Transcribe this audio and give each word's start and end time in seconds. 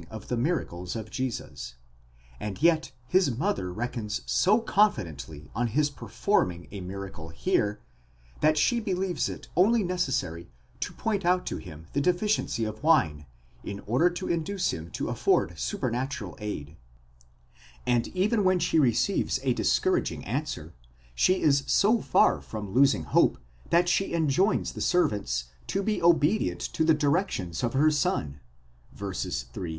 523 0.00 0.16
of 0.16 0.28
the 0.28 0.36
miracles 0.42 0.96
of 0.96 1.10
Jesus, 1.10 1.74
ἀρχὴ 1.74 1.74
τῶν 1.74 1.74
σημείων; 1.74 1.74
and 2.40 2.62
yet 2.62 2.92
his 3.08 3.30
mother 3.36 3.70
reckons 3.70 4.22
so 4.24 4.58
confidently 4.62 5.50
on 5.54 5.66
his 5.66 5.90
performing 5.90 6.68
a 6.70 6.80
miracle 6.80 7.28
here, 7.28 7.82
that 8.40 8.56
she 8.56 8.80
believes 8.80 9.28
it 9.28 9.48
only 9.56 9.84
necessary 9.84 10.48
to 10.80 10.94
point 10.94 11.26
out 11.26 11.44
to 11.44 11.58
him 11.58 11.86
the 11.92 12.00
deficiency 12.00 12.64
of 12.64 12.82
wine, 12.82 13.26
in 13.62 13.80
order 13.80 14.08
to 14.08 14.26
induce 14.26 14.70
him: 14.70 14.90
to 14.90 15.10
afford 15.10 15.58
supernatural 15.58 16.34
aid; 16.40 16.78
and 17.86 18.08
even 18.16 18.42
when 18.42 18.58
she 18.58 18.78
receives 18.78 19.38
a 19.42 19.52
discouraging 19.52 20.24
answer, 20.24 20.72
she 21.14 21.42
is 21.42 21.62
so 21.66 22.00
far 22.00 22.40
from 22.40 22.72
losing 22.72 23.02
hope, 23.04 23.36
that 23.68 23.86
she 23.86 24.14
enjoins 24.14 24.72
the 24.72 24.80
servants 24.80 25.44
to 25.66 25.82
be 25.82 26.00
obedient 26.00 26.60
to 26.62 26.84
the 26.86 26.94
directions 26.94 27.62
of 27.62 27.74
her 27.74 27.90
son 27.90 28.40
(v. 28.94 29.12
3, 29.12 29.78